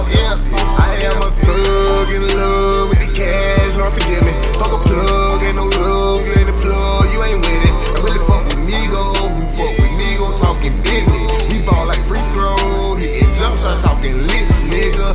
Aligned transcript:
I 0.00 0.96
am 1.04 1.20
a 1.20 1.30
thug 1.30 2.08
in 2.08 2.24
love 2.24 2.88
with 2.88 3.00
the 3.00 3.12
cash, 3.12 3.76
Lord 3.76 3.92
forgive 3.92 4.24
me. 4.24 4.32
Fuck 4.56 4.72
a 4.72 4.78
plug, 4.88 5.42
no 5.54 5.68
you 6.24 6.32
ain't 6.40 6.48
a 6.48 6.56
plug, 6.56 7.04
you 7.12 7.20
ain't 7.22 7.40
with 7.44 7.64
it. 7.68 7.74
I 7.92 8.00
really 8.00 8.22
fuck 8.24 8.44
with 8.48 8.64
Migo, 8.64 9.12
who 9.12 9.44
fuck 9.60 9.76
with 9.76 9.92
Migo, 10.00 10.32
talking 10.40 10.72
business. 10.82 11.66
Ball 11.66 11.86
like 11.86 12.00
free 12.08 12.24
throw, 12.32 12.96
he 12.96 13.20
in 13.20 13.28
jump 13.36 13.58
shots, 13.60 13.82
talking 13.84 14.16
licks, 14.16 14.60
nigga. 14.72 15.12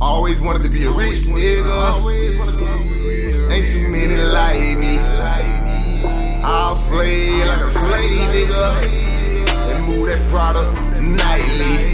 Always 0.00 0.40
wanted 0.40 0.62
to 0.62 0.68
be 0.68 0.84
a 0.84 0.90
rich 0.90 1.26
nigga. 1.26 1.98
Ain't 3.50 3.66
too 3.72 3.88
many 3.90 4.14
like 4.30 4.78
me. 4.78 4.98
I'll 6.44 6.76
slay 6.76 7.44
like 7.44 7.62
a 7.62 7.68
slave, 7.68 8.30
nigga. 8.30 9.74
And 9.74 9.86
move 9.86 10.06
that 10.06 10.22
product 10.30 11.02
nightly. 11.02 11.87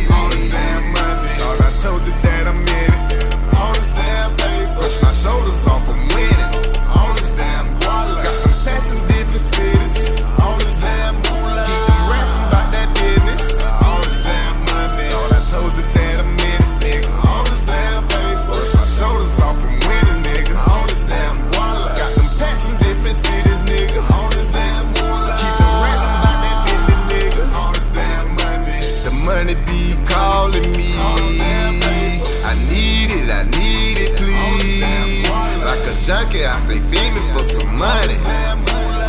it, 36.35 36.47
I 36.47 36.59
stay 36.59 36.81
beaming 36.91 37.29
for 37.33 37.45
some 37.45 37.79
money. 37.79 38.19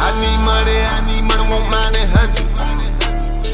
I 0.05 0.09
need 0.21 0.39
money, 0.45 0.77
I 0.95 0.99
need 1.09 1.23
money, 1.25 1.45
want 1.49 1.65
mine 1.69 1.95
in 1.95 2.07
hundreds. 2.07 2.61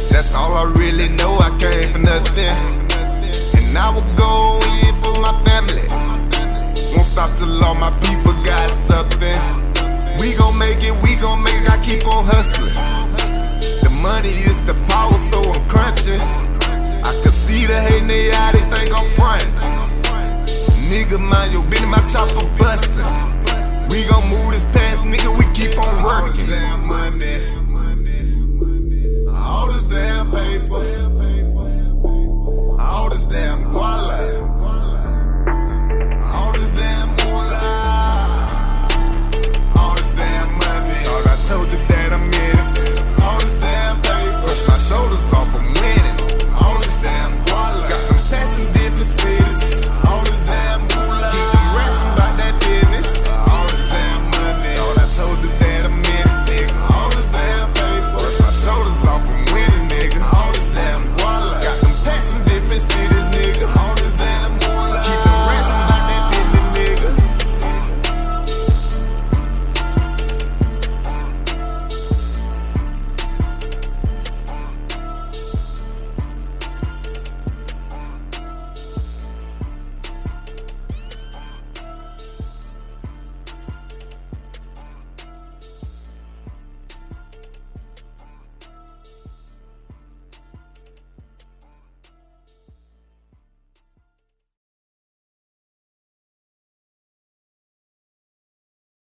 That's 0.09 0.35
all 0.35 0.53
I 0.53 0.63
really 0.63 1.09
know, 1.09 1.31
I 1.39 1.49
came 1.57 1.89
for 1.91 1.99
nothing. 1.99 2.57
And 3.57 3.77
I 3.77 3.89
will 3.93 4.09
go 4.15 4.59
in 4.83 4.93
for 5.01 5.15
my 5.19 5.33
family. 5.47 5.87
Won't 6.93 7.05
stop 7.05 7.33
till 7.37 7.63
all 7.63 7.75
my 7.75 7.91
people 7.99 8.33
got 8.43 8.69
something. 8.69 9.39
We 10.19 10.35
gon' 10.35 10.57
make 10.57 10.83
it, 10.83 10.95
we 11.01 11.15
gon' 11.17 11.41
make 11.43 11.63
it, 11.63 11.69
I 11.69 11.77
keep 11.83 12.05
on 12.05 12.25
hustling. 12.25 12.75
The 13.83 13.89
money 13.89 14.29
is 14.29 14.63
the 14.65 14.75
power, 14.87 15.17
so 15.17 15.41
I'm 15.41 15.67
crunching. 15.69 16.21
I 17.03 17.19
can 17.23 17.31
see 17.31 17.65
the 17.65 17.79
hate 17.79 18.01
in 18.01 18.07
their 18.07 18.33
eye, 18.33 18.51
they 18.51 18.65
think 18.69 18.93
I'm 18.93 19.07
front. 19.15 19.30